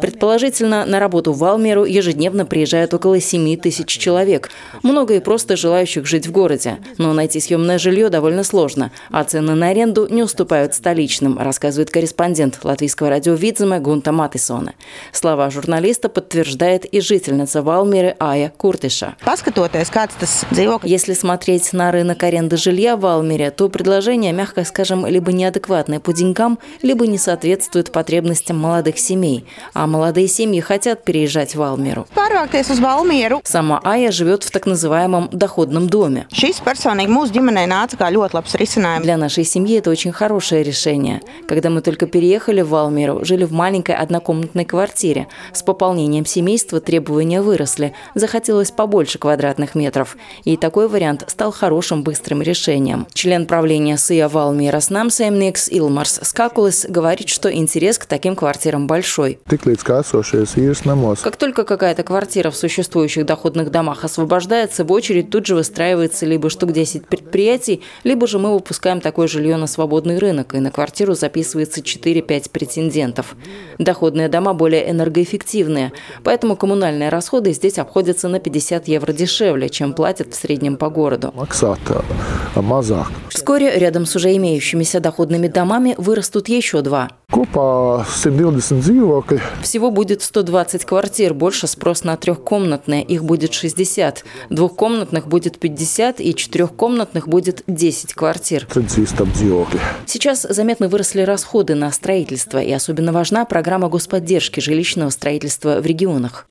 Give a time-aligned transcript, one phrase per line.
[0.00, 4.50] Предположительно, на работу в Валмеру ежедневно приезжают около 7 тысяч человек.
[4.82, 6.78] Много и просто желающих жить в городе.
[6.98, 12.58] Но найти съемное жилье довольно сложно, а цены на аренду не уступают столичным, рассказывает корреспондент
[12.64, 14.74] латвийского радио Видзема Гунта Матисона.
[15.12, 19.14] Слова журналиста подтверждает и жительница Валмеры Ая Куртиша.
[20.82, 26.12] Если смотреть на рынок аренды жилья в Валмере, то предложение, мягко скажем, либо неадекватное по
[26.12, 29.44] деньгам, либо не соответствует потребностям потребностям молодых семей,
[29.74, 32.06] а молодые семьи хотят переезжать в Алмеру.
[33.44, 36.26] Сама Ая живет в так называемом доходном доме.
[39.02, 41.20] Для нашей семьи это очень хорошее решение.
[41.46, 45.26] Когда мы только переехали в Алмеру, жили в маленькой однокомнатной квартире.
[45.52, 47.92] С пополнением семейства требования выросли.
[48.14, 50.16] Захотелось побольше квадратных метров.
[50.44, 53.06] И такой вариант стал хорошим быстрым решением.
[53.12, 59.40] Член правления СИА Валмира Снамсаймникс Илмарс Скакулес говорит, что интерес к таким таким квартирам большой.
[61.22, 66.48] Как только какая-то квартира в существующих доходных домах освобождается, в очередь тут же выстраивается либо
[66.48, 71.14] штук 10 предприятий, либо же мы выпускаем такое жилье на свободный рынок, и на квартиру
[71.14, 73.34] записывается 4-5 претендентов.
[73.78, 75.90] Доходные дома более энергоэффективные,
[76.22, 81.34] поэтому коммунальные расходы здесь обходятся на 50 евро дешевле, чем платят в среднем по городу.
[83.30, 87.08] Вскоре рядом с уже имеющимися доходными домами вырастут еще два.
[89.62, 94.24] Всего будет 120 квартир, больше спрос на трехкомнатные, их будет 60.
[94.50, 98.66] Двухкомнатных будет 50 и четырехкомнатных будет 10 квартир.
[100.06, 106.46] Сейчас заметно выросли расходы на строительство, и особенно важна программа господдержки жилищного строительства в регионах.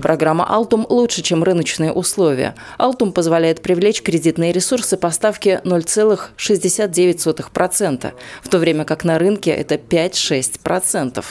[0.00, 2.54] Программа «Алтум» лучше, чем рыночные условия.
[2.78, 9.50] «Алтум» позволяет привлечь кредитные ресурсы по ставке 0,69%, в то время как как на рынке
[9.50, 11.24] это 5-6%.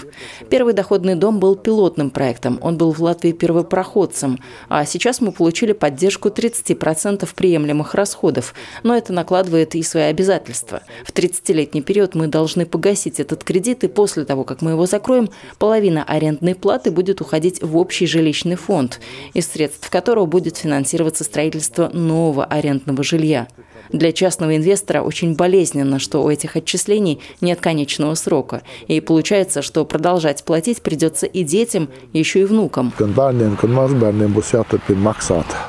[0.49, 5.71] Первый доходный дом был пилотным проектом, он был в Латвии первопроходцем, а сейчас мы получили
[5.71, 8.53] поддержку 30% приемлемых расходов,
[8.83, 10.81] но это накладывает и свои обязательства.
[11.05, 15.29] В 30-летний период мы должны погасить этот кредит, и после того, как мы его закроем,
[15.57, 18.99] половина арендной платы будет уходить в общий жилищный фонд,
[19.33, 23.47] из средств которого будет финансироваться строительство нового арендного жилья.
[23.91, 28.61] Для частного инвестора очень болезненно, что у этих отчислений нет конечного срока.
[28.87, 32.91] И получается, что продолжать платить придется и детям, еще и внукам.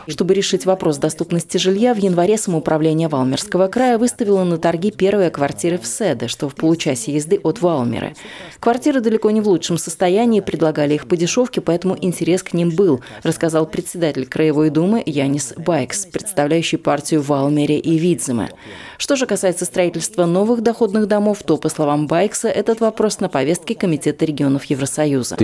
[0.06, 5.78] Чтобы решить вопрос доступности жилья, в январе самоуправление Валмерского края выставило на торги первые квартиры
[5.78, 8.14] в Седе, что в получасе езды от Валмеры.
[8.60, 13.00] Квартиры далеко не в лучшем состоянии, предлагали их по дешевке, поэтому интерес к ним был,
[13.22, 18.50] рассказал председатель Краевой думы Янис Байкс, представляющий партию Валмере и Видземе.
[18.98, 23.74] Что же касается строительства новых доходных домов, то, по словам Байкса, этот вопрос на повестке
[23.74, 25.36] Комитета регионов Евросоюза.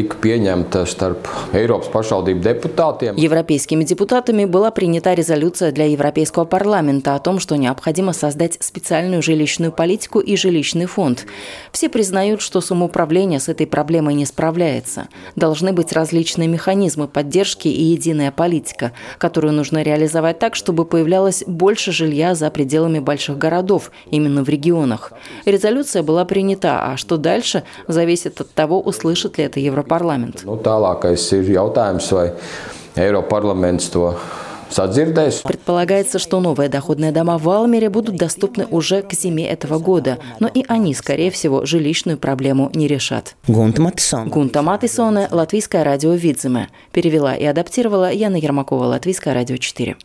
[3.17, 9.73] Европейскими депутатами была принята резолюция для Европейского парламента о том, что необходимо создать специальную жилищную
[9.73, 11.27] политику и жилищный фонд.
[11.73, 15.09] Все признают, что самоуправление с этой проблемой не справляется.
[15.35, 21.91] Должны быть различные механизмы поддержки и единая политика, которую нужно реализовать так, чтобы появлялось больше
[21.93, 25.13] жилья за пределами больших городов, именно в регионах.
[25.45, 30.43] Резолюция была принята, а что дальше, зависит от того, услышит ли это Европарламент.
[30.45, 30.57] Ну,
[35.43, 40.49] Предполагается, что новые доходные дома в Алмере будут доступны уже к зиме этого года, но
[40.49, 43.35] и они, скорее всего, жилищную проблему не решат.
[44.31, 45.29] Гунта Матисоне.
[45.31, 46.69] Латвийское радио Видземе.
[46.93, 49.97] Перевела и адаптировала Яна Ермакова, Латвийское радио 4.